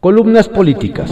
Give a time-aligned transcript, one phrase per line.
[0.00, 1.10] Columnas políticas.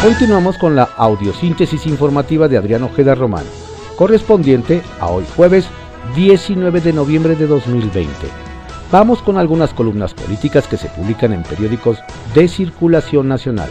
[0.00, 3.42] Continuamos con la audiosíntesis informativa de Adriano Ojeda Román,
[3.96, 5.66] correspondiente a hoy jueves
[6.14, 8.08] 19 de noviembre de 2020.
[8.92, 11.98] Vamos con algunas columnas políticas que se publican en periódicos
[12.36, 13.68] de circulación nacional.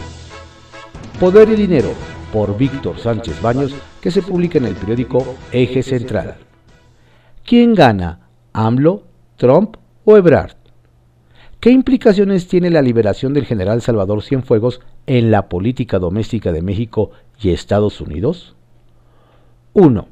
[1.18, 1.88] Poder y Dinero,
[2.34, 6.36] por Víctor Sánchez Baños, que se publica en el periódico Eje Central.
[7.50, 8.28] ¿Quién gana?
[8.52, 9.02] ¿AMLO,
[9.34, 10.52] Trump o Ebrard?
[11.58, 17.10] ¿Qué implicaciones tiene la liberación del general Salvador Cienfuegos en la política doméstica de México
[17.42, 18.54] y Estados Unidos?
[19.72, 20.06] 1.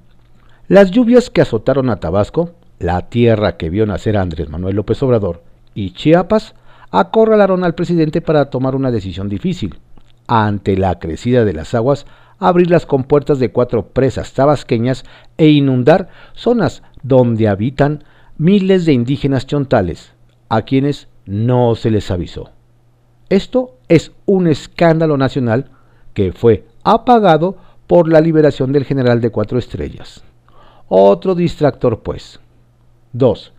[0.67, 5.45] Las lluvias que azotaron a Tabasco, la tierra que vio nacer Andrés Manuel López Obrador,
[5.77, 6.57] y Chiapas,
[6.91, 9.79] acorralaron al presidente para tomar una decisión difícil.
[10.27, 12.05] Ante la crecida de las aguas,
[12.39, 15.05] abrir las compuertas de cuatro presas tabasqueñas
[15.37, 18.05] e inundar zonas donde habitan
[18.37, 20.13] miles de indígenas chontales,
[20.49, 22.51] a quienes no se les avisó.
[23.29, 25.71] Esto es un escándalo nacional
[26.15, 30.25] que fue apagado por la liberación del general de cuatro estrellas.
[30.89, 32.41] Otro distractor, pues.
[33.13, 33.53] 2.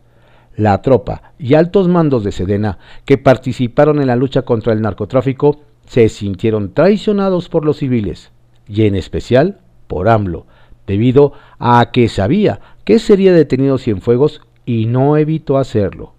[0.55, 5.61] La tropa y altos mandos de Sedena que participaron en la lucha contra el narcotráfico
[5.85, 8.31] se sintieron traicionados por los civiles
[8.67, 10.45] y en especial por AMLO,
[10.85, 12.59] debido a que sabía
[12.89, 16.15] que sería detenido Cienfuegos y no evitó hacerlo.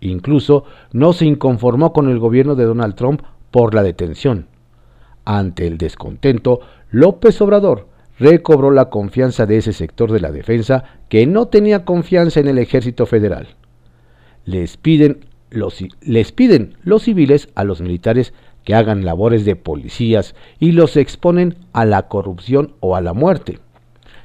[0.00, 4.46] Incluso no se inconformó con el gobierno de Donald Trump por la detención.
[5.26, 11.26] Ante el descontento, López Obrador recobró la confianza de ese sector de la defensa que
[11.26, 13.48] no tenía confianza en el ejército federal.
[14.46, 18.32] Les piden los, les piden los civiles a los militares
[18.64, 23.58] que hagan labores de policías y los exponen a la corrupción o a la muerte.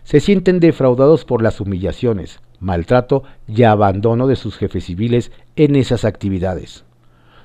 [0.09, 6.03] Se sienten defraudados por las humillaciones, maltrato y abandono de sus jefes civiles en esas
[6.03, 6.83] actividades.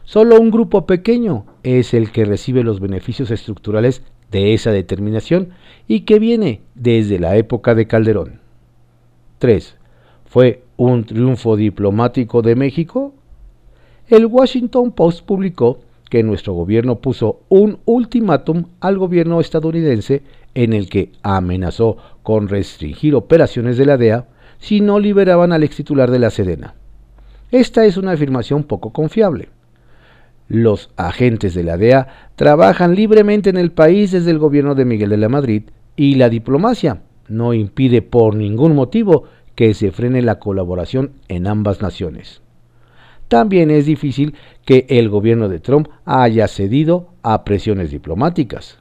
[0.04, 5.50] Solo un grupo pequeño es el que recibe los beneficios estructurales de esa determinación
[5.88, 8.40] y que viene desde la época de Calderón.
[9.40, 9.76] 3.
[10.24, 13.12] ¿Fue un triunfo diplomático de México?
[14.08, 20.22] El Washington Post publicó que nuestro gobierno puso un ultimátum al gobierno estadounidense
[20.54, 24.26] en el que amenazó con restringir operaciones de la DEA
[24.58, 26.74] si no liberaban al ex titular de la Sedena.
[27.50, 29.50] Esta es una afirmación poco confiable.
[30.48, 35.10] Los agentes de la DEA trabajan libremente en el país desde el gobierno de Miguel
[35.10, 35.64] de la Madrid
[35.96, 41.80] y la diplomacia no impide por ningún motivo que se frene la colaboración en ambas
[41.80, 42.42] naciones
[43.28, 44.34] también es difícil
[44.64, 48.78] que el gobierno de Trump haya cedido a presiones diplomáticas.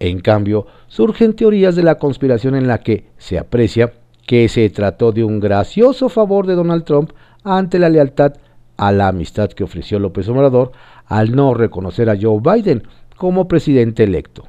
[0.00, 3.92] En cambio, surgen teorías de la conspiración en la que se aprecia
[4.26, 7.12] que se trató de un gracioso favor de Donald Trump
[7.44, 8.34] ante la lealtad
[8.76, 10.72] a la amistad que ofreció López Obrador
[11.04, 12.84] al no reconocer a Joe Biden
[13.16, 14.44] como presidente electo.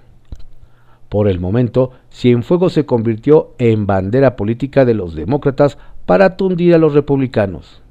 [1.10, 6.78] Por el momento, Cienfuegos se convirtió en bandera política de los demócratas para tundir a
[6.78, 7.82] los republicanos.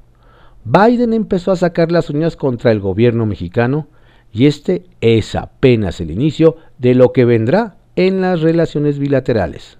[0.63, 3.87] Biden empezó a sacar las uñas contra el gobierno mexicano
[4.33, 9.77] y este es apenas el inicio de lo que vendrá en las relaciones bilaterales.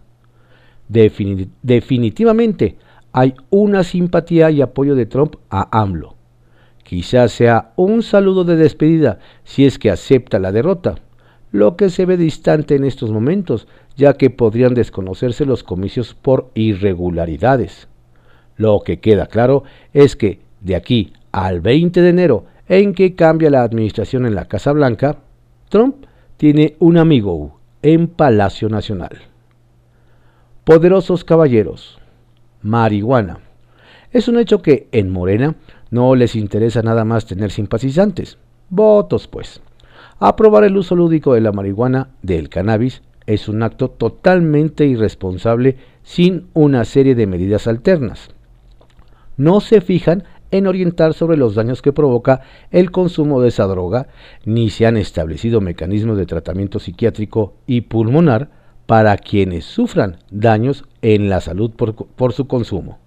[0.90, 2.78] definitivamente
[3.14, 6.16] hay una simpatía y apoyo de Trump a AMLO.
[6.84, 10.96] Quizás sea un saludo de despedida si es que acepta la derrota,
[11.52, 16.50] lo que se ve distante en estos momentos, ya que podrían desconocerse los comicios por
[16.54, 17.88] irregularidades.
[18.56, 19.64] Lo que queda claro
[19.94, 24.46] es que de aquí al 20 de enero, en que cambia la administración en la
[24.46, 25.18] Casa Blanca,
[25.68, 26.06] Trump
[26.38, 29.18] tiene un amigo en Palacio Nacional.
[30.64, 32.00] Poderosos caballeros.
[32.62, 33.40] Marihuana.
[34.12, 35.56] Es un hecho que en Morena
[35.90, 38.38] no les interesa nada más tener simpatizantes.
[38.70, 39.62] Votos, pues.
[40.18, 46.48] Aprobar el uso lúdico de la marihuana, del cannabis, es un acto totalmente irresponsable sin
[46.54, 48.30] una serie de medidas alternas.
[49.36, 54.08] No se fijan en orientar sobre los daños que provoca el consumo de esa droga,
[54.46, 58.50] ni se han establecido mecanismos de tratamiento psiquiátrico y pulmonar
[58.86, 63.00] para quienes sufran daños en la salud por, su consumo.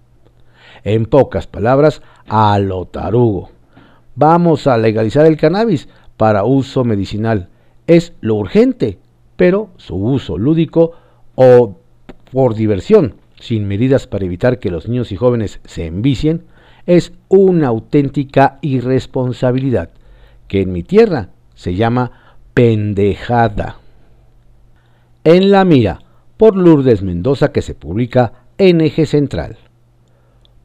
[0.83, 3.51] En pocas palabras, a lo tarugo.
[4.15, 5.87] Vamos a legalizar el cannabis
[6.17, 7.49] para uso medicinal.
[7.85, 8.97] Es lo urgente,
[9.35, 10.93] pero su uso lúdico
[11.35, 11.77] o
[12.31, 16.45] por diversión, sin medidas para evitar que los niños y jóvenes se envicien,
[16.85, 19.89] es una auténtica irresponsabilidad,
[20.47, 22.11] que en mi tierra se llama
[22.53, 23.79] pendejada.
[25.23, 26.01] En la mira,
[26.37, 29.57] por Lourdes Mendoza, que se publica en eje central.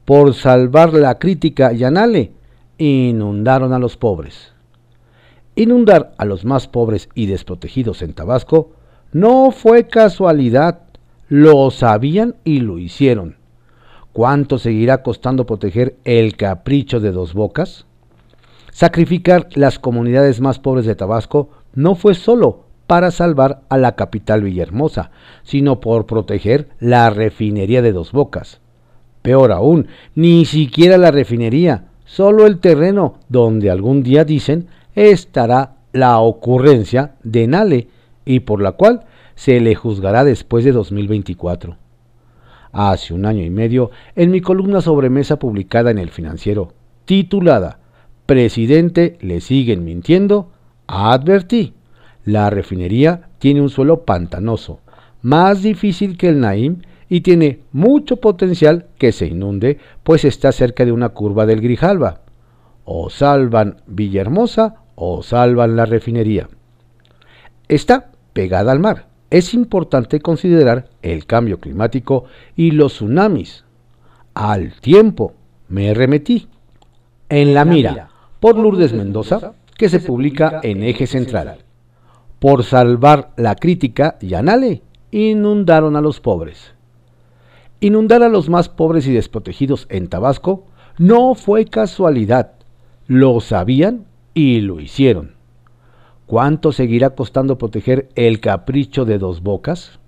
[0.04, 2.32] Por salvar la crítica Yanale,
[2.76, 4.52] inundaron a los pobres.
[5.54, 8.72] Inundar a los más pobres y desprotegidos en Tabasco
[9.12, 10.82] no fue casualidad,
[11.28, 13.39] lo sabían y lo hicieron.
[14.12, 17.86] ¿Cuánto seguirá costando proteger el capricho de dos bocas?
[18.72, 24.42] Sacrificar las comunidades más pobres de Tabasco no fue solo para salvar a la capital
[24.42, 25.12] Villahermosa,
[25.44, 28.60] sino por proteger la refinería de dos bocas.
[29.22, 29.86] Peor aún,
[30.16, 34.66] ni siquiera la refinería, solo el terreno donde algún día dicen
[34.96, 37.88] estará la ocurrencia de Nale
[38.24, 39.04] y por la cual
[39.36, 41.76] se le juzgará después de 2024.
[42.72, 46.72] Hace un año y medio, en mi columna sobre mesa publicada en El Financiero,
[47.04, 47.80] titulada
[48.26, 50.50] Presidente le siguen mintiendo,
[50.86, 51.74] advertí,
[52.24, 54.80] la refinería tiene un suelo pantanoso,
[55.22, 60.84] más difícil que el Naim y tiene mucho potencial que se inunde, pues está cerca
[60.84, 62.20] de una curva del Grijalba.
[62.84, 66.48] O salvan Villahermosa o salvan la refinería.
[67.66, 69.09] Está pegada al mar.
[69.30, 72.24] Es importante considerar el cambio climático
[72.56, 73.64] y los tsunamis.
[74.34, 75.34] Al tiempo
[75.68, 76.48] me remetí.
[77.28, 78.10] En la mira,
[78.40, 81.58] por Lourdes Mendoza, que se publica en Eje Central.
[82.40, 84.82] Por salvar la crítica, Yanale
[85.12, 86.74] inundaron a los pobres.
[87.78, 90.66] Inundar a los más pobres y desprotegidos en Tabasco
[90.98, 92.52] no fue casualidad.
[93.06, 95.39] Lo sabían y lo hicieron.
[96.30, 99.98] ¿Cuánto seguirá costando proteger el capricho de dos bocas?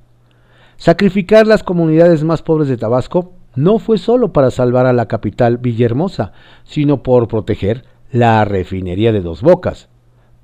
[0.76, 5.58] Sacrificar las comunidades más pobres de Tabasco no fue solo para salvar a la capital
[5.58, 6.32] Villahermosa,
[6.62, 9.88] sino por proteger la refinería de dos bocas.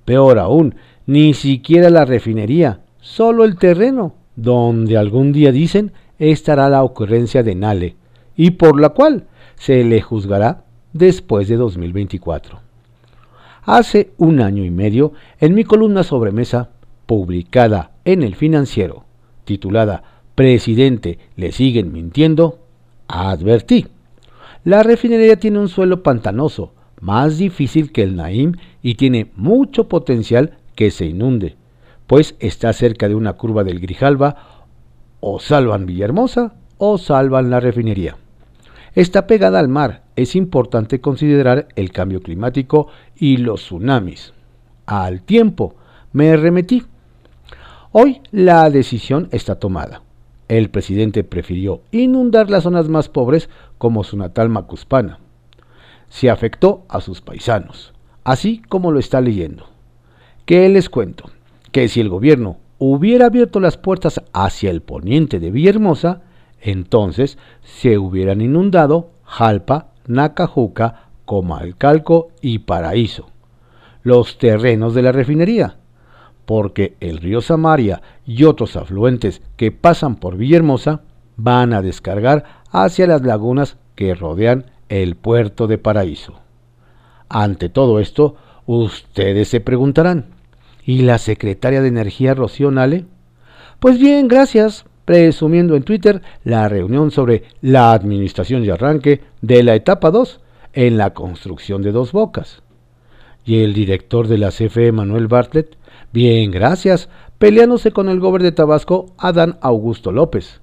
[0.05, 0.75] Peor aún,
[1.07, 7.55] ni siquiera la refinería, solo el terreno, donde algún día dicen estará la ocurrencia de
[7.55, 7.95] Nale,
[8.35, 12.68] y por la cual se le juzgará después de 2024.
[13.69, 16.71] Hace un año y medio, en mi columna sobre mesa,
[17.05, 19.05] publicada en El Financiero,
[19.45, 22.61] titulada Presidente, le siguen mintiendo,
[23.09, 23.87] advertí.
[24.65, 26.73] La refinería tiene un suelo pantanoso,
[27.03, 31.57] más difícil que el Naim y tiene mucho potencial que se inunde,
[32.07, 34.65] pues está cerca de una curva del Grijalba
[35.21, 38.17] o salvan Villahermosa o salvan la refinería.
[38.95, 40.05] Está pegada al mar.
[40.19, 44.33] Es importante considerar el cambio climático y los tsunamis.
[44.85, 45.77] Al tiempo,
[46.13, 46.83] me remetí.
[47.93, 50.03] Hoy la decisión está tomada.
[50.49, 53.49] El presidente prefirió inundar las zonas más pobres
[53.79, 55.21] como su natal Macuspana.
[56.09, 57.95] Se afectó a sus paisanos,
[58.25, 59.69] así como lo está leyendo.
[60.47, 61.31] ¿Qué les cuento?
[61.71, 66.23] Que si el gobierno hubiera abierto las puertas hacia el poniente de Villahermosa,
[66.61, 73.29] entonces se hubieran inundado Jalpa, Nacajuca, Comalcalco y Paraíso,
[74.03, 75.77] los terrenos de la refinería,
[76.45, 81.03] porque el río Samaria y otros afluentes que pasan por Villahermosa
[81.37, 86.41] van a descargar hacia las lagunas que rodean el puerto de Paraíso.
[87.29, 90.39] Ante todo esto, ustedes se preguntarán,
[90.89, 93.05] ¿Y la secretaria de Energía Rocío Nale?
[93.79, 99.75] Pues bien, gracias, presumiendo en Twitter la reunión sobre la administración y arranque de la
[99.75, 100.39] etapa 2
[100.75, 102.63] en la construcción de dos bocas.
[103.43, 105.79] Y el director de la CFE, Manuel Bartlett,
[106.13, 110.61] bien, gracias, peleándose con el gobernador de Tabasco, Adán Augusto López,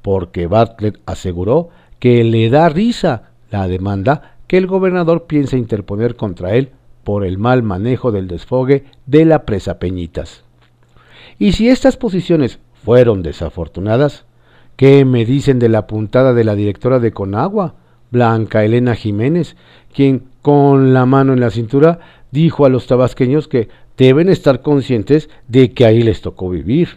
[0.00, 6.54] porque Bartlett aseguró que le da risa la demanda que el gobernador piensa interponer contra
[6.54, 6.70] él
[7.02, 10.44] por el mal manejo del desfogue de la presa Peñitas.
[11.36, 14.24] Y si estas posiciones fueron desafortunadas,
[14.76, 17.74] ¿qué me dicen de la puntada de la directora de Conagua,
[18.10, 19.56] Blanca Elena Jiménez,
[19.92, 23.68] quien con la mano en la cintura dijo a los tabasqueños que
[23.98, 26.96] deben estar conscientes de que ahí les tocó vivir?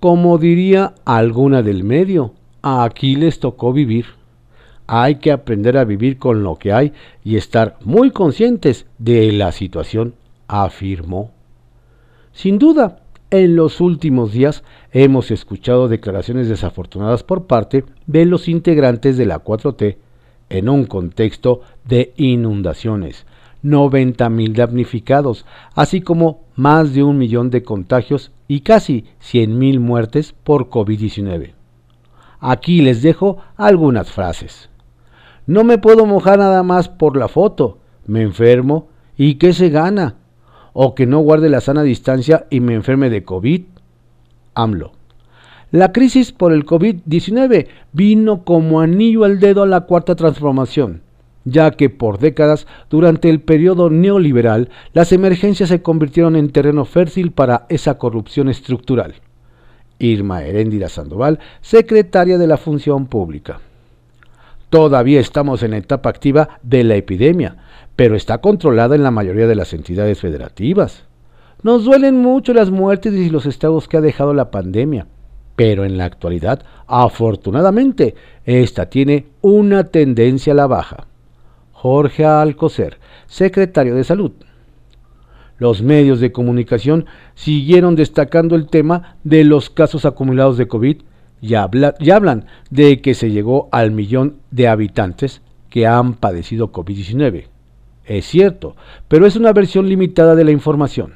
[0.00, 4.04] Como diría alguna del medio, aquí les tocó vivir.
[4.86, 6.92] Hay que aprender a vivir con lo que hay
[7.24, 10.12] y estar muy conscientes de la situación,
[10.46, 11.30] afirmó.
[12.34, 12.98] Sin duda,
[13.30, 19.42] en los últimos días hemos escuchado declaraciones desafortunadas por parte de los integrantes de la
[19.42, 19.96] 4T
[20.48, 23.24] en un contexto de inundaciones,
[23.62, 30.68] 90.000 damnificados, así como más de un millón de contagios y casi 100.000 muertes por
[30.68, 31.52] COVID-19.
[32.40, 34.70] Aquí les dejo algunas frases.
[35.46, 37.78] No me puedo mojar nada más por la foto.
[38.06, 38.88] Me enfermo.
[39.16, 40.16] ¿Y qué se gana?
[40.72, 43.62] O que no guarde la sana distancia y me enferme de COVID.
[44.54, 44.92] AMLO.
[45.72, 51.02] La crisis por el COVID-19 vino como anillo al dedo a la cuarta transformación,
[51.44, 57.30] ya que por décadas, durante el periodo neoliberal, las emergencias se convirtieron en terreno fértil
[57.30, 59.14] para esa corrupción estructural.
[60.00, 63.60] Irma Heréndira Sandoval, secretaria de la Función Pública.
[64.70, 67.56] Todavía estamos en etapa activa de la epidemia,
[67.96, 71.04] pero está controlada en la mayoría de las entidades federativas.
[71.62, 75.08] Nos duelen mucho las muertes y los estados que ha dejado la pandemia,
[75.56, 81.08] pero en la actualidad, afortunadamente, esta tiene una tendencia a la baja.
[81.72, 84.32] Jorge Alcocer, secretario de Salud.
[85.58, 91.02] Los medios de comunicación siguieron destacando el tema de los casos acumulados de COVID
[91.40, 97.46] y, hablan de que se llegó al millón de habitantes que han padecido COVID-19.
[98.04, 98.76] Es cierto,
[99.08, 101.14] pero es una versión limitada de la información.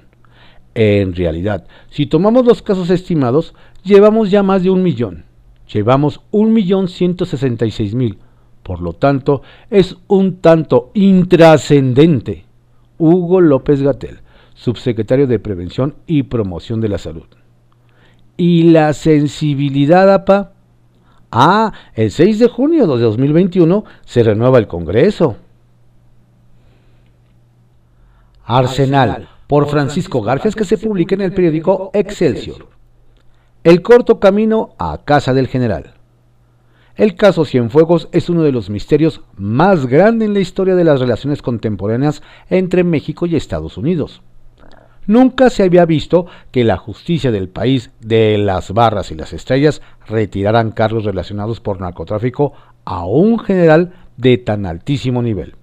[0.74, 3.54] En realidad, si tomamos los casos estimados,
[3.84, 5.24] llevamos ya más de un millón.
[5.72, 8.18] Llevamos un millón ciento sesenta y seis mil.
[8.62, 12.44] Por lo tanto, es un tanto intrascendente.
[12.98, 14.20] Hugo López Gatel,
[14.54, 17.26] subsecretario de Prevención y Promoción de la Salud.
[18.36, 20.52] ¿Y la sensibilidad, APA?
[21.30, 25.36] Ah, el 6 de junio de 2021 se renueva el Congreso.
[28.44, 32.68] Arsenal por Francisco Garfias que se publica en el periódico Excelsior.
[33.62, 35.94] El corto camino a casa del general.
[36.96, 41.00] El caso Cienfuegos es uno de los misterios más grandes en la historia de las
[41.00, 44.22] relaciones contemporáneas entre México y Estados Unidos.
[45.06, 49.82] Nunca se había visto que la justicia del país de las barras y las estrellas
[50.06, 55.56] retiraran cargos relacionados por narcotráfico a un general de tan altísimo nivel.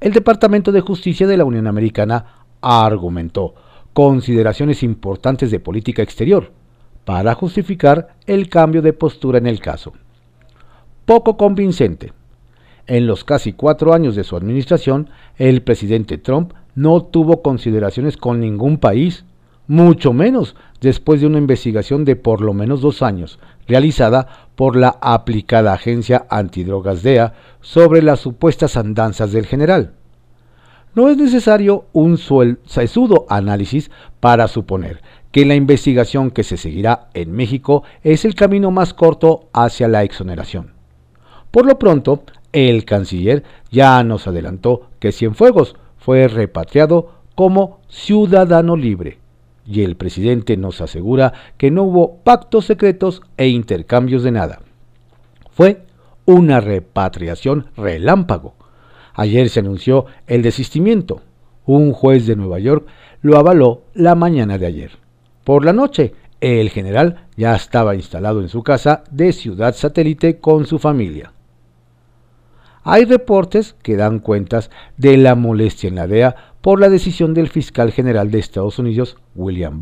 [0.00, 3.54] El Departamento de Justicia de la Unión Americana argumentó
[3.92, 6.52] consideraciones importantes de política exterior
[7.04, 9.92] para justificar el cambio de postura en el caso.
[11.04, 12.12] Poco convincente.
[12.86, 18.38] En los casi cuatro años de su administración, el presidente Trump no tuvo consideraciones con
[18.38, 19.24] ningún país,
[19.66, 24.96] mucho menos después de una investigación de por lo menos dos años, realizada por la
[25.00, 29.94] aplicada agencia antidrogas DEA sobre las supuestas andanzas del general.
[30.94, 37.32] No es necesario un sesudo análisis para suponer que la investigación que se seguirá en
[37.32, 40.74] México es el camino más corto hacia la exoneración.
[41.50, 43.42] Por lo pronto, el canciller
[43.72, 49.18] ya nos adelantó que Cienfuegos fue repatriado como ciudadano libre
[49.66, 54.60] y el presidente nos asegura que no hubo pactos secretos e intercambios de nada.
[55.50, 55.82] Fue
[56.24, 58.54] una repatriación relámpago
[59.18, 61.22] Ayer se anunció el desistimiento.
[61.66, 62.86] Un juez de Nueva York
[63.20, 64.92] lo avaló la mañana de ayer.
[65.42, 70.66] Por la noche, el general ya estaba instalado en su casa de ciudad satélite con
[70.66, 71.32] su familia.
[72.90, 77.48] Hay reportes que dan cuentas de la molestia en la DEA por la decisión del
[77.48, 79.78] fiscal general de Estados Unidos, William,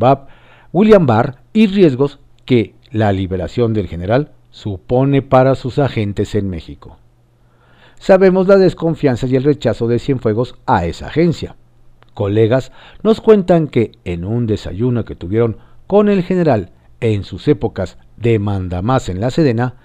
[0.73, 6.97] William Barr, y riesgos que la liberación del general supone para sus agentes en México
[7.99, 11.55] sabemos la desconfianza y el rechazo de Cienfuegos a esa agencia.
[12.13, 12.71] Colegas
[13.03, 18.39] nos cuentan que en un desayuno que tuvieron con el general en sus épocas de
[18.39, 19.75] mandamás en la Sedena,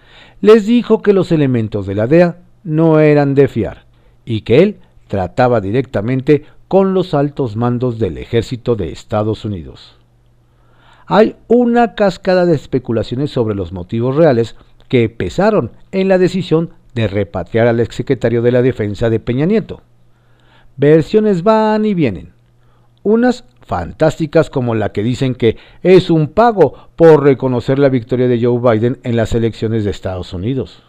[0.40, 3.84] les dijo que los elementos de la DEA no eran de fiar
[4.24, 4.76] y que él
[5.08, 9.96] trataba directamente con los altos mandos del ejército de Estados Unidos.
[11.06, 14.56] Hay una cascada de especulaciones sobre los motivos reales
[14.88, 19.82] que pesaron en la decisión de repatriar al exsecretario de la Defensa de Peña Nieto.
[20.76, 22.32] Versiones van y vienen.
[23.02, 28.42] Unas fantásticas como la que dicen que es un pago por reconocer la victoria de
[28.42, 30.82] Joe Biden en las elecciones de Estados Unidos.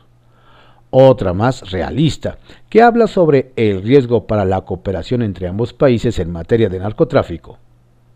[0.96, 2.38] Otra más realista,
[2.70, 7.58] que habla sobre el riesgo para la cooperación entre ambos países en materia de narcotráfico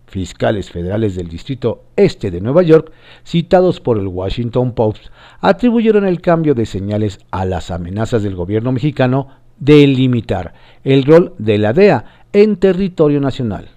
[0.06, 2.92] fiscales federales del Distrito Este de Nueva York,
[3.24, 5.08] citados por el Washington Post,
[5.42, 10.54] atribuyeron el cambio de señales a las amenazas del gobierno mexicano de limitar
[10.84, 13.70] el rol de la DEA en territorio nacional.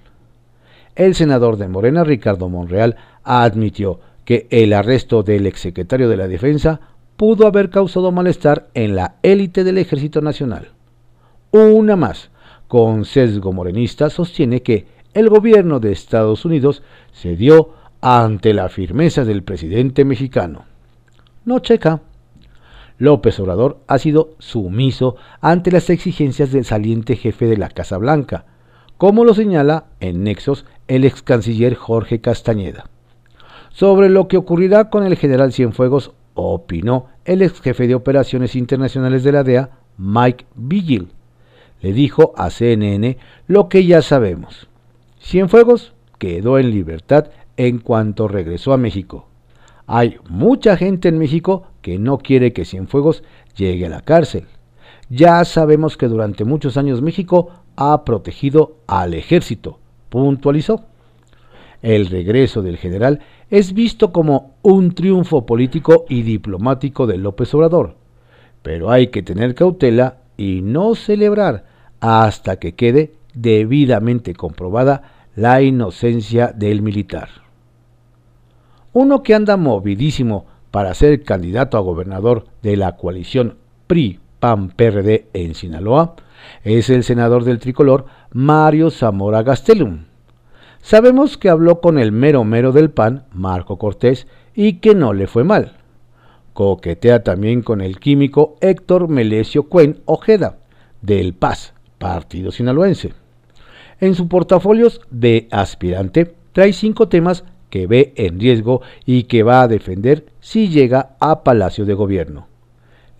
[0.94, 6.80] El senador de Morena, Ricardo Monreal, admitió que el arresto del exsecretario de la Defensa
[7.20, 10.70] pudo haber causado malestar en la élite del Ejército Nacional.
[11.50, 12.30] Una más,
[12.66, 19.42] con sesgo morenista, sostiene que el gobierno de Estados Unidos cedió ante la firmeza del
[19.42, 20.64] presidente mexicano.
[21.44, 22.00] No checa.
[22.96, 28.46] López Obrador ha sido sumiso ante las exigencias del saliente jefe de la Casa Blanca,
[28.96, 32.86] como lo señala en Nexos el ex canciller Jorge Castañeda.
[33.68, 39.24] Sobre lo que ocurrirá con el general Cienfuegos, opinó el ex jefe de operaciones internacionales
[39.24, 41.08] de la DEA, Mike Vigil.
[41.80, 43.16] Le dijo a CNN
[43.46, 44.68] lo que ya sabemos.
[45.20, 49.26] Cienfuegos quedó en libertad en cuanto regresó a México.
[49.86, 53.22] Hay mucha gente en México que no quiere que Cienfuegos
[53.56, 54.46] llegue a la cárcel.
[55.08, 60.84] Ya sabemos que durante muchos años México ha protegido al ejército, puntualizó.
[61.82, 67.96] El regreso del general es visto como un triunfo político y diplomático de López Obrador,
[68.62, 71.64] pero hay que tener cautela y no celebrar
[72.00, 75.02] hasta que quede debidamente comprobada
[75.36, 77.28] la inocencia del militar.
[78.92, 83.56] Uno que anda movidísimo para ser candidato a gobernador de la coalición
[83.86, 86.16] PRI-PAN-PRD en Sinaloa
[86.64, 90.09] es el senador del tricolor Mario Zamora Gastelum.
[90.82, 95.26] Sabemos que habló con el mero mero del PAN, Marco Cortés, y que no le
[95.26, 95.76] fue mal.
[96.52, 100.58] Coquetea también con el químico Héctor Melesio Cuen Ojeda,
[101.00, 103.12] del PAS, Partido Sinaloense.
[104.00, 109.62] En su portafolio de aspirante trae cinco temas que ve en riesgo y que va
[109.62, 112.48] a defender si llega a Palacio de Gobierno.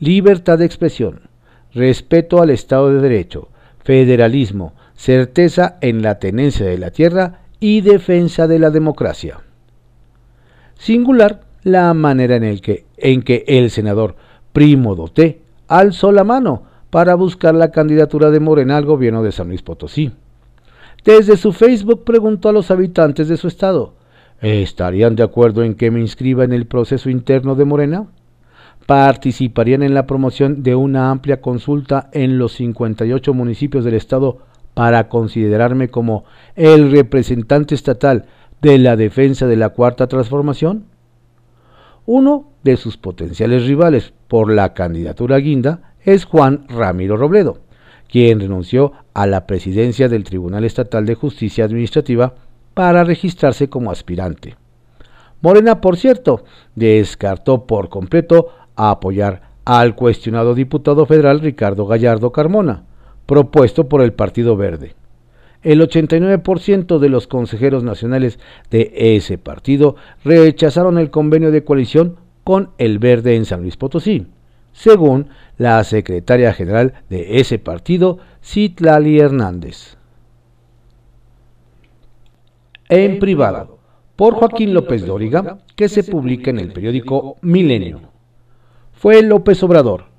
[0.00, 1.28] Libertad de expresión,
[1.72, 3.48] respeto al Estado de Derecho,
[3.84, 9.40] federalismo, certeza en la tenencia de la tierra y defensa de la democracia.
[10.74, 14.16] Singular la manera en, el que, en que el senador
[14.52, 19.48] Primo Doté alzó la mano para buscar la candidatura de Morena al gobierno de San
[19.48, 20.12] Luis Potosí.
[21.04, 23.94] Desde su Facebook preguntó a los habitantes de su estado,
[24.40, 28.06] ¿estarían de acuerdo en que me inscriba en el proceso interno de Morena?
[28.86, 34.38] ¿Participarían en la promoción de una amplia consulta en los 58 municipios del estado
[34.74, 36.24] para considerarme como
[36.56, 38.26] el representante estatal
[38.62, 40.86] de la defensa de la cuarta transformación?
[42.06, 47.58] Uno de sus potenciales rivales por la candidatura guinda es Juan Ramiro Robledo,
[48.08, 52.34] quien renunció a la presidencia del Tribunal Estatal de Justicia Administrativa
[52.74, 54.56] para registrarse como aspirante.
[55.42, 62.84] Morena, por cierto, descartó por completo apoyar al cuestionado diputado federal Ricardo Gallardo Carmona,
[63.30, 64.96] propuesto por el Partido Verde.
[65.62, 68.40] El 89% de los consejeros nacionales
[68.72, 74.26] de ese partido rechazaron el convenio de coalición con el Verde en San Luis Potosí,
[74.72, 79.96] según la secretaria general de ese partido, Citlali Hernández.
[82.88, 83.78] En privado,
[84.16, 88.00] por Joaquín López Dóriga, que se publica en el periódico Milenio.
[88.92, 90.09] Fue López Obrador,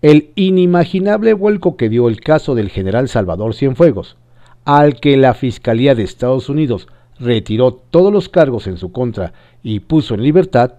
[0.00, 4.16] el inimaginable vuelco que dio el caso del general Salvador Cienfuegos,
[4.64, 6.86] al que la Fiscalía de Estados Unidos
[7.18, 9.32] retiró todos los cargos en su contra
[9.62, 10.74] y puso en libertad,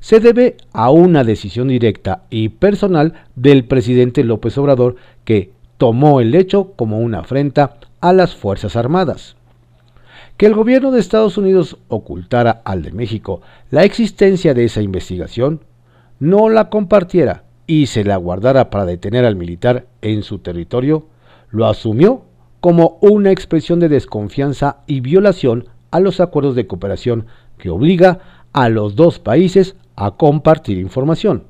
[0.00, 6.34] se debe a una decisión directa y personal del presidente López Obrador que tomó el
[6.34, 9.36] hecho como una afrenta a las Fuerzas Armadas.
[10.36, 15.60] Que el gobierno de Estados Unidos ocultara al de México la existencia de esa investigación,
[16.18, 21.06] no la compartiera y se la guardara para detener al militar en su territorio,
[21.50, 22.24] lo asumió
[22.58, 27.26] como una expresión de desconfianza y violación a los acuerdos de cooperación
[27.58, 28.18] que obliga
[28.52, 31.44] a los dos países a compartir información.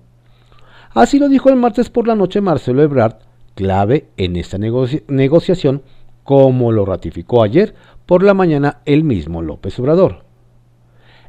[0.92, 3.16] Así lo dijo el martes por la noche Marcelo Ebrard,
[3.54, 5.80] clave en esta negociación,
[6.22, 10.24] como lo ratificó ayer por la mañana el mismo López Obrador.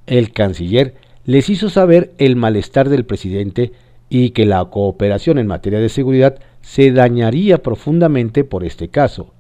[0.05, 3.71] El canciller les hizo saber el malestar del presidente
[4.13, 9.33] y que la cooperación en materia de seguridad se dañaría profundamente por este caso,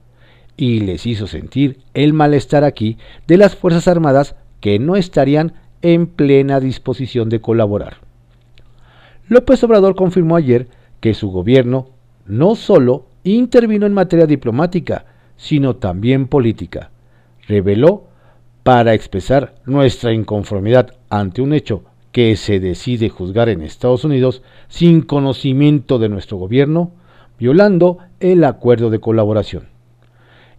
[0.55, 6.07] y les hizo sentir el malestar aquí de las Fuerzas Armadas que no estarían en
[6.07, 7.97] plena disposición de colaborar.
[9.27, 10.69] López Obrador confirmó ayer
[11.01, 11.89] que su gobierno
[12.25, 15.03] no solo intervino en materia diplomática,
[15.35, 16.91] sino también política.
[17.45, 18.05] Reveló
[18.63, 25.01] para expresar nuestra inconformidad ante un hecho que se decide juzgar en Estados Unidos sin
[25.01, 26.91] conocimiento de nuestro gobierno,
[27.37, 29.67] violando el acuerdo de colaboración.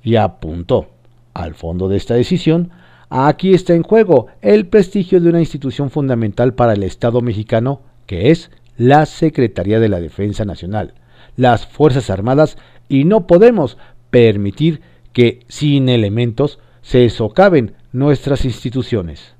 [0.05, 0.91] Y apuntó
[1.33, 2.71] al fondo de esta decisión
[3.15, 8.31] Aquí está en juego el prestigio de una institución fundamental para el Estado mexicano, que
[8.31, 10.95] es la Secretaría de la Defensa Nacional,
[11.37, 12.57] las Fuerzas Armadas,
[12.89, 13.77] y no podemos
[14.09, 14.81] permitir
[15.13, 19.35] que sin elementos se socaven nuestras instituciones.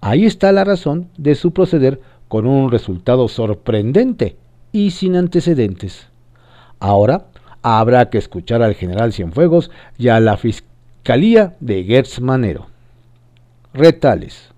[0.00, 4.36] Ahí está la razón de su proceder con un resultado sorprendente
[4.72, 6.08] y sin antecedentes.
[6.80, 7.26] Ahora
[7.62, 12.66] habrá que escuchar al general Cienfuegos y a la Fiscalía de Gertz Manero
[13.76, 14.50] retales.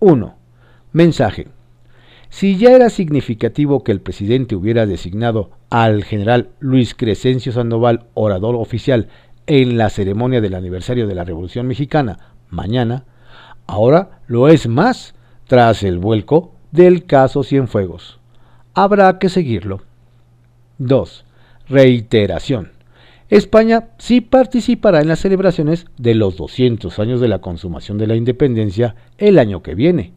[0.00, 0.34] 1.
[0.92, 1.48] Mensaje.
[2.30, 8.56] Si ya era significativo que el presidente hubiera designado al general Luis Crescencio Sandoval orador
[8.56, 9.08] oficial
[9.46, 13.04] en la ceremonia del aniversario de la Revolución Mexicana mañana,
[13.66, 15.14] ahora lo es más
[15.46, 18.18] tras el vuelco del caso Cienfuegos.
[18.74, 19.82] Habrá que seguirlo.
[20.78, 21.24] 2.
[21.68, 22.72] Reiteración.
[23.28, 28.16] España sí participará en las celebraciones de los 200 años de la consumación de la
[28.16, 30.12] independencia el año que viene,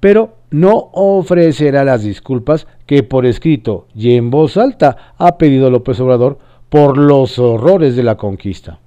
[0.00, 6.00] pero no ofrecerá las disculpas que por escrito y en voz alta ha pedido López
[6.00, 8.80] Obrador por los horrores de la conquista.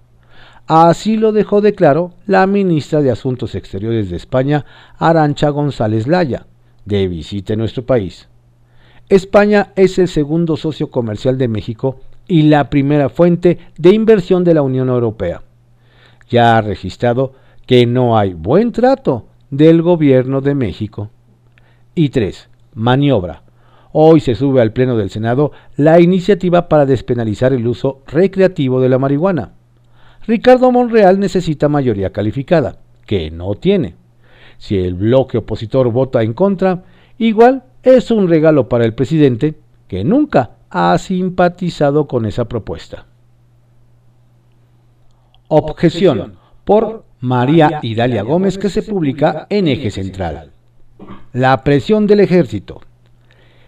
[0.68, 4.66] Así lo dejó de claro la ministra de Asuntos Exteriores de España,
[4.98, 6.46] Arancha González Laya,
[6.86, 8.28] de visita en nuestro país.
[9.10, 14.54] España es el segundo socio comercial de México y la primera fuente de inversión de
[14.54, 15.44] la Unión Europea.
[16.30, 17.34] Ya ha registrado
[17.66, 21.10] que no hay buen trato del gobierno de México.
[21.94, 22.50] Y 3.
[22.74, 23.44] Maniobra.
[23.92, 28.88] Hoy se sube al Pleno del Senado la iniciativa para despenalizar el uso recreativo de
[28.88, 29.52] la marihuana.
[30.26, 33.96] Ricardo Monreal necesita mayoría calificada, que no tiene.
[34.62, 36.84] Si el bloque opositor vota en contra,
[37.18, 39.56] igual es un regalo para el presidente,
[39.88, 43.08] que nunca ha simpatizado con esa propuesta.
[45.48, 50.52] Objeción por María Idalia Gómez que se publica en Eje Central.
[51.34, 52.82] La presión del ejército.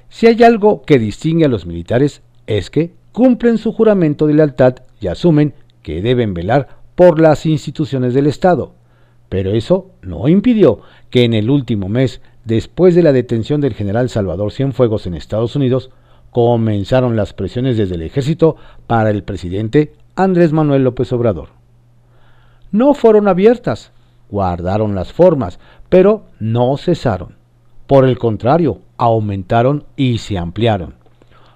[0.10, 4.76] Si hay algo que distingue a los militares es que cumplen su juramento de lealtad
[5.02, 8.76] y asumen que deben velar por las instituciones del Estado.
[9.34, 14.08] Pero eso no impidió que en el último mes, después de la detención del general
[14.10, 15.90] Salvador Cienfuegos en Estados Unidos,
[16.30, 21.50] comenzaron las presiones desde el ejército para el presidente Andrés Manuel López Obrador.
[22.72, 23.92] No fueron abiertas,
[24.30, 25.58] guardaron las formas,
[25.90, 27.34] pero no cesaron.
[27.88, 30.94] Por el contrario, aumentaron y se ampliaron.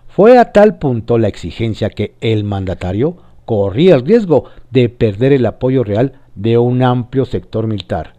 [0.07, 5.45] Fue a tal punto la exigencia que el mandatario corría el riesgo de perder el
[5.45, 8.13] apoyo real de un amplio sector militar,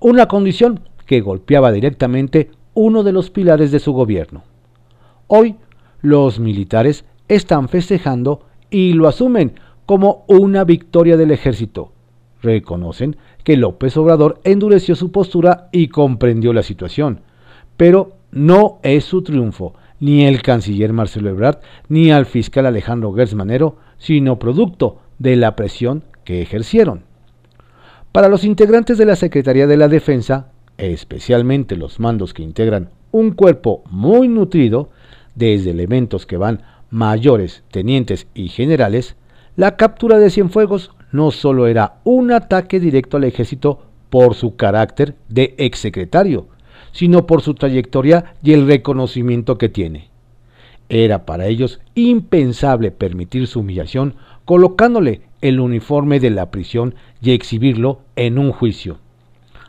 [0.00, 4.42] una condición que golpeaba directamente uno de los pilares de su gobierno.
[5.26, 5.56] Hoy
[6.00, 9.54] los militares están festejando y lo asumen
[9.86, 11.92] como una victoria del ejército.
[12.42, 17.20] Reconocen que López Obrador endureció su postura y comprendió la situación,
[17.76, 23.34] pero no es su triunfo, ni el canciller Marcelo Ebrard, ni al fiscal Alejandro Gertz
[23.34, 27.04] Manero, sino producto de la presión que ejercieron.
[28.14, 30.46] Para los integrantes de la Secretaría de la Defensa,
[30.78, 34.88] especialmente los mandos que integran un cuerpo muy nutrido,
[35.34, 39.16] desde elementos que van mayores, tenientes y generales,
[39.56, 45.16] la captura de Cienfuegos no solo era un ataque directo al ejército por su carácter
[45.28, 46.46] de exsecretario,
[46.92, 50.08] sino por su trayectoria y el reconocimiento que tiene.
[50.88, 58.00] Era para ellos impensable permitir su humillación colocándole el uniforme de la prisión y exhibirlo
[58.16, 58.96] en un juicio.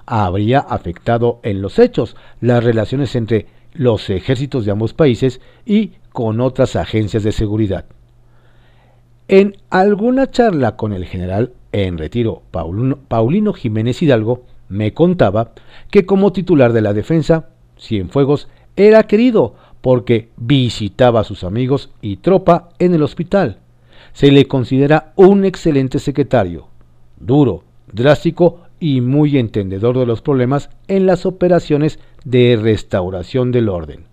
[0.06, 6.40] Habría afectado en los hechos las relaciones entre los ejércitos de ambos países y con
[6.40, 7.84] otras agencias de seguridad.
[9.28, 15.52] En alguna charla con el general en retiro Paulino, Jiménez Hidalgo me contaba
[15.92, 22.16] que como titular de la defensa, Cienfuegos era querido porque visitaba a sus amigos y
[22.18, 23.60] tropa en el hospital.
[24.15, 26.69] Se le considera un excelente secretario,
[27.19, 34.06] duro, drástico y muy entendedor de los problemas en las operaciones de restauración del orden.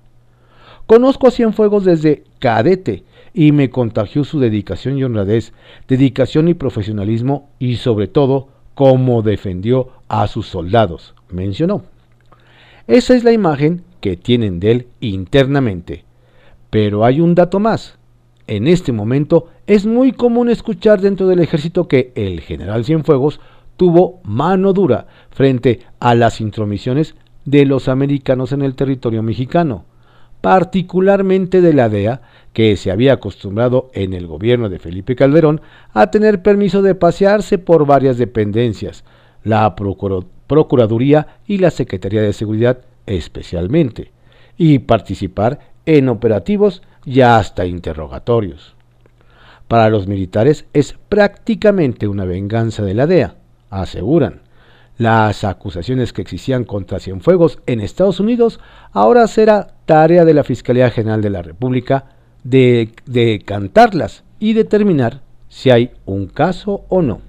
[0.89, 5.53] Conozco a Cienfuegos desde cadete y me contagió su dedicación y honradez,
[5.87, 11.85] dedicación y profesionalismo y sobre todo cómo defendió a sus soldados, mencionó.
[12.89, 16.05] Esa es la imagen que tienen de él internamente.
[16.71, 17.99] Pero hay un dato más.
[18.49, 23.41] En este momento es muy común escuchar dentro del ejército que el general Cienfuegos
[23.79, 27.15] tuvo mano dura frente a las intromisiones
[27.47, 29.87] de los americanos en el territorio mexicano,
[30.43, 32.21] particularmente de la DEA,
[32.53, 35.63] que se había acostumbrado en el gobierno de Felipe Calderón
[35.95, 39.05] a tener permiso de pasearse por varias dependencias,
[39.43, 44.13] la Procuraduría y la Secretaría de Seguridad especialmente,
[44.59, 48.75] y participar en operativos y hasta interrogatorios.
[49.73, 53.37] Para los militares es prácticamente una venganza de la DEA,
[53.71, 54.43] aseguran.
[54.99, 58.61] Las acusaciones que existían contra Cienfuegos en Estados Unidos
[58.93, 62.05] ahora será tarea de la Fiscalía General de la República
[62.45, 67.23] de, de cantarlas y determinar si hay un caso o no.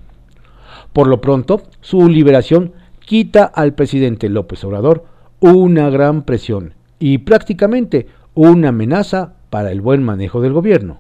[0.92, 5.06] Por lo pronto, su liberación quita al presidente López Obrador
[5.40, 11.00] una gran presión y prácticamente una amenaza para el buen manejo del gobierno,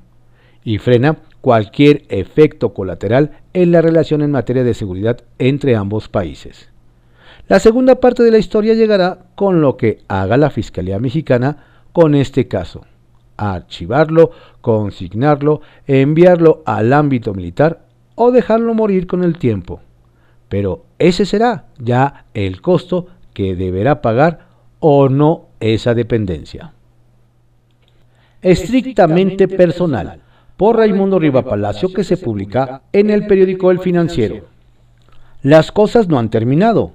[0.63, 6.69] y frena cualquier efecto colateral en la relación en materia de seguridad entre ambos países.
[7.49, 11.57] La segunda parte de la historia llegará con lo que haga la Fiscalía Mexicana
[11.91, 12.85] con este caso.
[13.35, 19.81] Archivarlo, consignarlo, enviarlo al ámbito militar o dejarlo morir con el tiempo.
[20.47, 24.47] Pero ese será ya el costo que deberá pagar
[24.79, 26.71] o no esa dependencia.
[28.41, 30.22] Estrictamente personal,
[30.57, 34.45] por Raimundo Riva Palacio, que se publica en el periódico El Financiero.
[35.41, 36.93] Las cosas no han terminado.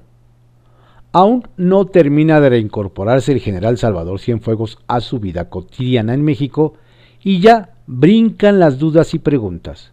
[1.13, 6.75] Aún no termina de reincorporarse el general Salvador Cienfuegos a su vida cotidiana en México
[7.23, 9.93] y ya brincan las dudas y preguntas.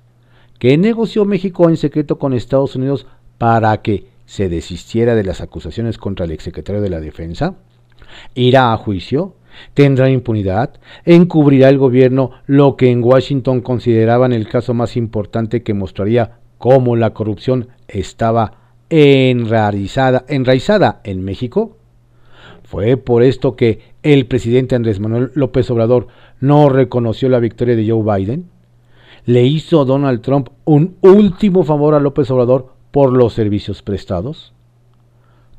[0.60, 5.98] ¿Qué negoció México en secreto con Estados Unidos para que se desistiera de las acusaciones
[5.98, 7.56] contra el exsecretario de la Defensa?
[8.34, 9.36] ¿Irá a juicio?
[9.74, 10.74] ¿Tendrá impunidad?
[11.06, 16.96] ¿Encubrirá el gobierno lo que en Washington consideraban el caso más importante que mostraría cómo
[16.96, 18.54] la corrupción estaba
[18.90, 21.78] enraizada, enraizada en México?
[22.64, 26.08] Fue por esto que el presidente Andrés Manuel López Obrador
[26.40, 28.50] no reconoció la victoria de Joe Biden.
[29.26, 34.54] ¿Le hizo Donald Trump un último favor a López Obrador por los servicios prestados?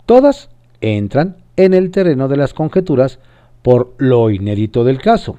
[0.05, 3.19] Todas entran en el terreno de las conjeturas
[3.67, 5.39] por lo inédito del caso.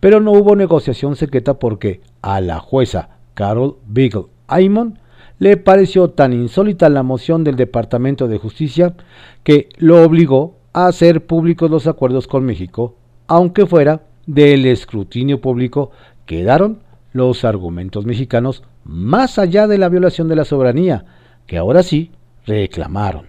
[0.00, 4.98] Pero no hubo negociación secreta porque a la jueza Carol Beagle Aymon
[5.38, 8.96] le pareció tan insólita la moción del Departamento de Justicia
[9.44, 12.96] que lo obligó a hacer públicos los acuerdos con México,
[13.28, 15.92] aunque fuera del escrutinio público
[16.24, 16.80] quedaron
[17.12, 21.04] los argumentos mexicanos más allá de la violación de la soberanía,
[21.46, 22.10] que ahora sí
[22.44, 23.26] reclamaron.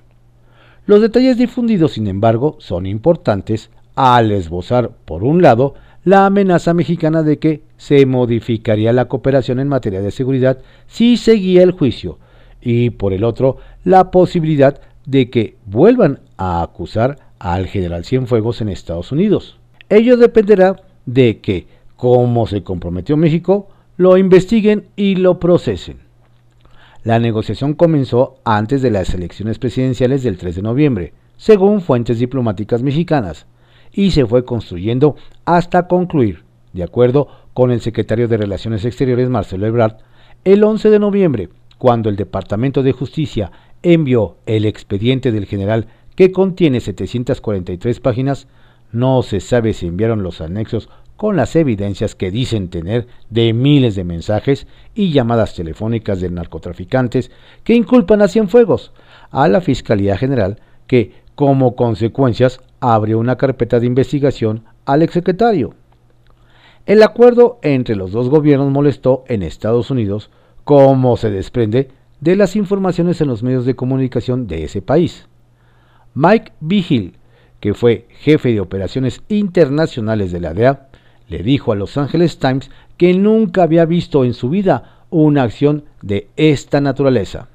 [0.88, 7.24] Los detalles difundidos, sin embargo, son importantes al esbozar, por un lado, la amenaza mexicana
[7.24, 12.20] de que se modificaría la cooperación en materia de seguridad si seguía el juicio,
[12.62, 18.70] y por el otro, la posibilidad de que vuelvan a acusar al general Cienfuegos en
[18.70, 19.58] Estados Unidos.
[19.90, 20.76] Ello dependerá
[21.08, 25.98] de que, como se comprometió México, lo investiguen y lo procesen.
[27.04, 32.84] La negociación comenzó antes de las elecciones presidenciales del 3 de noviembre, según fuentes diplomáticas
[32.84, 33.48] mexicanas,
[33.98, 39.66] y se fue construyendo hasta concluir, de acuerdo con el secretario de Relaciones Exteriores Marcelo
[39.66, 39.98] Ebrard,
[40.46, 46.32] el 11 de noviembre, cuando el Departamento de Justicia envió el expediente del general que
[46.32, 48.48] contiene 743 páginas,
[48.92, 53.96] no se sabe si enviaron los anexos con las evidencias que dicen tener de miles
[53.96, 57.32] de mensajes y llamadas telefónicas de narcotraficantes
[57.64, 58.92] que inculpan a Cienfuegos,
[59.32, 65.76] a la Fiscalía General, que, como consecuencias, abrió una carpeta de investigación al exsecretario.
[66.88, 70.32] El acuerdo entre los dos gobiernos molestó en Estados Unidos,
[70.64, 75.28] como se desprende de las informaciones en los medios de comunicación de ese país.
[76.16, 77.20] Mike Vigil,
[77.60, 80.88] que fue jefe de operaciones internacionales de la DEA,
[81.30, 85.84] le dijo a Los Angeles Times que nunca había visto en su vida una acción
[86.02, 87.48] de esta naturaleza.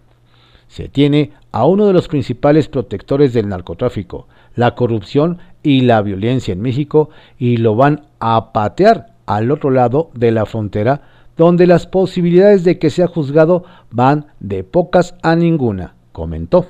[0.72, 6.52] Se tiene a uno de los principales protectores del narcotráfico, la corrupción y la violencia
[6.52, 11.02] en México y lo van a patear al otro lado de la frontera,
[11.36, 16.64] donde las posibilidades de que sea juzgado van de pocas a ninguna, comentó.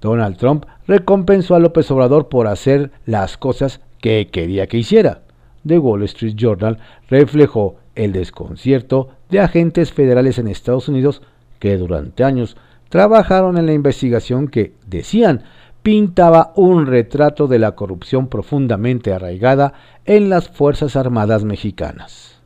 [0.00, 5.20] Donald Trump recompensó a López Obrador por hacer las cosas que quería que hiciera.
[5.66, 6.78] The Wall Street Journal
[7.10, 11.20] reflejó el desconcierto de agentes federales en Estados Unidos
[11.58, 12.56] que durante años
[12.94, 15.42] trabajaron en la investigación que, decían,
[15.82, 19.72] pintaba un retrato de la corrupción profundamente arraigada
[20.04, 22.40] en las Fuerzas Armadas mexicanas.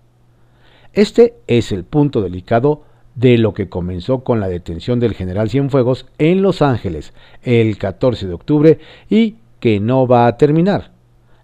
[0.94, 2.84] Este es el punto delicado
[3.14, 8.26] de lo que comenzó con la detención del general Cienfuegos en Los Ángeles el 14
[8.26, 8.78] de octubre
[9.10, 10.92] y que no va a terminar.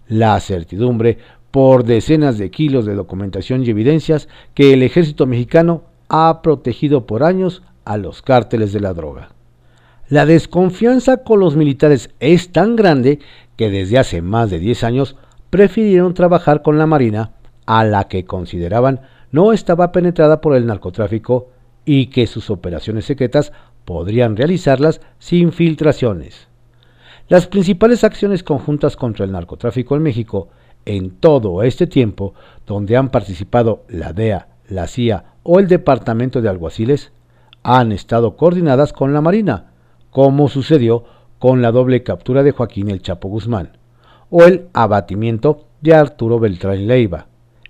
[0.07, 1.19] La certidumbre
[1.51, 7.21] por decenas de kilos de documentación y evidencias que el ejército mexicano ha protegido por
[7.21, 9.29] años a los cárteles de la droga.
[10.09, 13.19] La desconfianza con los militares es tan grande
[13.55, 15.15] que desde hace más de 10 años
[15.49, 17.31] prefirieron trabajar con la Marina,
[17.65, 21.49] a la que consideraban no estaba penetrada por el narcotráfico
[21.85, 23.51] y que sus operaciones secretas
[23.83, 26.47] podrían realizarlas sin filtraciones.
[27.27, 30.49] Las principales acciones conjuntas contra el narcotráfico en México
[30.85, 32.33] en todo este tiempo
[32.67, 37.11] donde han participado la DEA, la CIA o el Departamento de Alguaciles,
[37.67, 39.71] han estado coordinadas con la Marina,
[40.11, 41.03] como sucedió
[41.39, 43.77] con la doble captura de Joaquín El Chapo Guzmán,
[44.29, 47.25] o el abatimiento de Arturo Beltrán Leiva,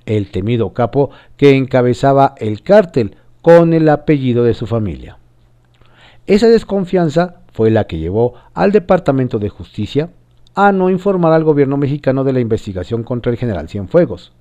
[0.05, 5.17] el temido capo que encabezaba el cártel con el apellido de su familia.
[6.27, 10.10] Esa desconfianza fue la que llevó al Departamento de Justicia
[10.55, 14.34] a no informar al gobierno mexicano de la investigación contra el general Cienfuegos,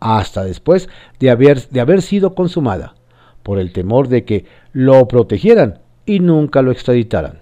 [0.00, 0.88] hasta después
[1.20, 2.96] de haber, de haber sido consumada,
[3.46, 4.44] por el temor de que
[4.76, 7.40] lo protegieran y nunca lo extraditaran.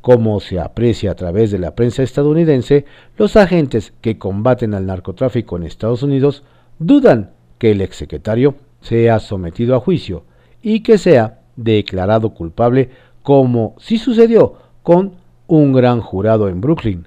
[0.00, 2.84] Como se aprecia a través de la prensa estadounidense,
[3.16, 6.42] los agentes que combaten al narcotráfico en Estados Unidos
[6.80, 10.24] dudan que el exsecretario sea sometido a juicio
[10.60, 12.90] y que sea declarado culpable
[13.22, 15.12] como sí sucedió con
[15.46, 17.06] un gran jurado en Brooklyn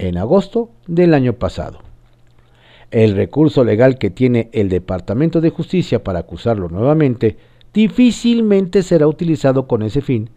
[0.00, 1.78] en agosto del año pasado.
[2.90, 7.36] El recurso legal que tiene el Departamento de Justicia para acusarlo nuevamente
[7.76, 10.30] difícilmente será utilizado con ese fin,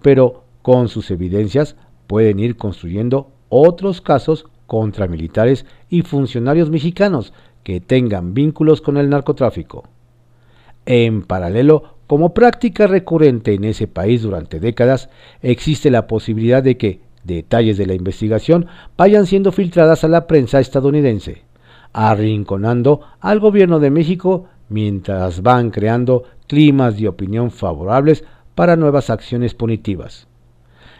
[0.00, 7.82] pero con sus evidencias pueden ir construyendo otros casos contra militares y funcionarios mexicanos que
[7.82, 9.84] tengan vínculos con el narcotráfico.
[10.86, 15.10] En paralelo, como práctica recurrente en ese país durante décadas,
[15.42, 20.60] existe la posibilidad de que detalles de la investigación vayan siendo filtradas a la prensa
[20.60, 21.42] estadounidense,
[21.92, 28.24] arrinconando al gobierno de México mientras van creando climas de opinión favorables
[28.54, 30.26] para nuevas acciones punitivas.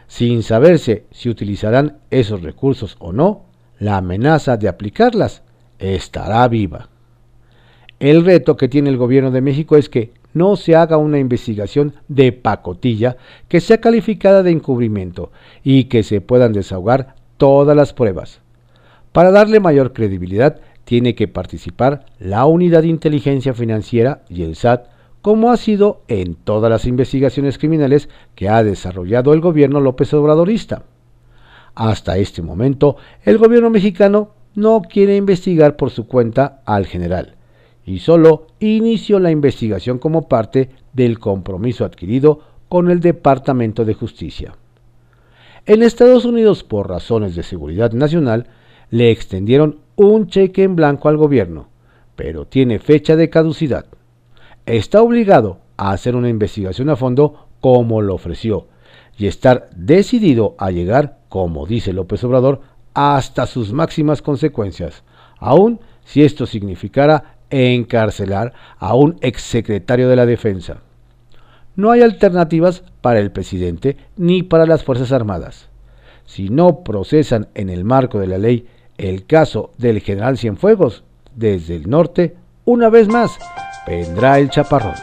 [0.06, 3.44] Sin saberse si utilizarán esos recursos o no,
[3.78, 5.42] la amenaza de aplicarlas
[5.78, 6.88] estará viva.
[7.98, 11.94] El reto que tiene el gobierno de México es que no se haga una investigación
[12.08, 13.16] de pacotilla
[13.48, 15.32] que sea calificada de encubrimiento
[15.64, 18.40] y que se puedan desahogar todas las pruebas.
[19.12, 24.86] Para darle mayor credibilidad, tiene que participar la Unidad de Inteligencia Financiera y el SAT,
[25.20, 30.84] como ha sido en todas las investigaciones criminales que ha desarrollado el gobierno López Obradorista.
[31.74, 37.34] Hasta este momento, el gobierno mexicano no quiere investigar por su cuenta al general
[37.84, 44.54] y solo inició la investigación como parte del compromiso adquirido con el Departamento de Justicia.
[45.66, 48.46] En Estados Unidos, por razones de seguridad nacional,
[48.90, 51.68] le extendieron un cheque en blanco al gobierno,
[52.14, 53.86] pero tiene fecha de caducidad.
[54.66, 58.68] Está obligado a hacer una investigación a fondo como lo ofreció
[59.18, 62.60] y estar decidido a llegar, como dice López Obrador,
[62.94, 65.02] hasta sus máximas consecuencias,
[65.38, 70.82] aun si esto significara encarcelar a un exsecretario de la Defensa.
[71.74, 75.68] No hay alternativas para el presidente ni para las Fuerzas Armadas.
[76.24, 78.66] Si no procesan en el marco de la ley
[78.98, 81.04] el caso del general Cienfuegos
[81.34, 83.38] desde el norte, una vez más
[83.86, 84.94] vendrá el chaparrón.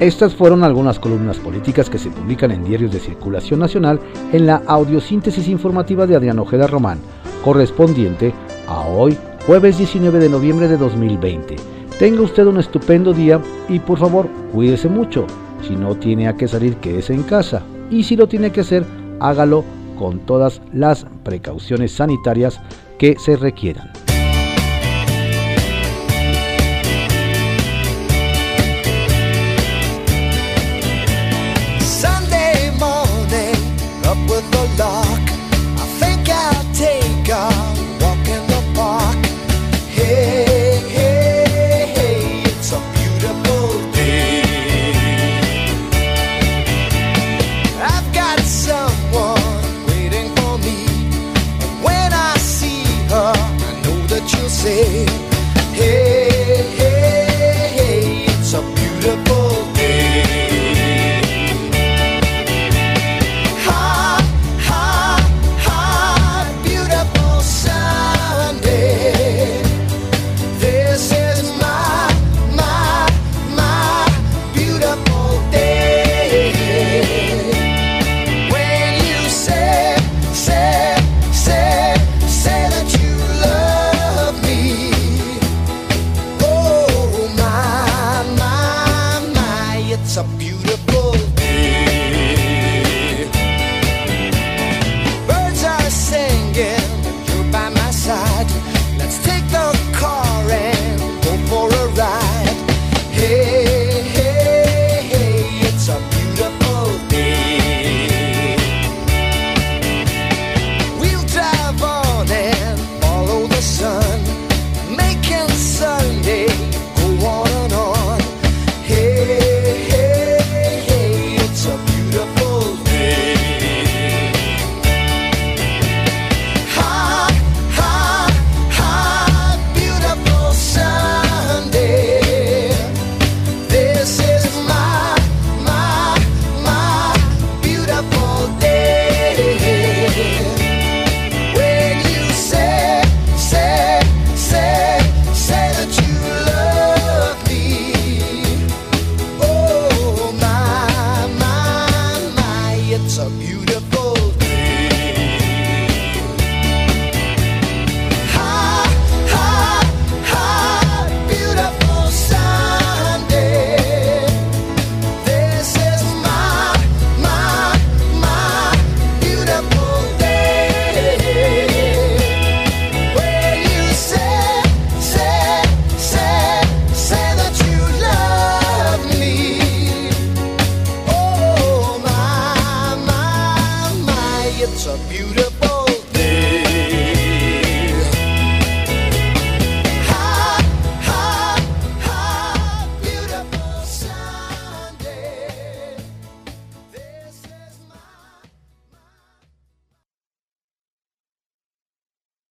[0.00, 3.98] Estas fueron algunas columnas políticas que se publican en diarios de circulación nacional
[4.32, 6.98] en la audiosíntesis informativa de Adrián Ojeda Román,
[7.42, 8.34] correspondiente
[8.68, 11.56] a hoy, jueves 19 de noviembre de 2020.
[11.98, 15.26] Tenga usted un estupendo día y por favor, cuídese mucho.
[15.66, 17.62] Si no tiene a qué salir, quédese en casa.
[17.90, 18.84] Y si lo tiene que hacer,
[19.20, 19.64] hágalo
[19.98, 22.60] con todas las precauciones sanitarias
[22.98, 24.05] que se requieran.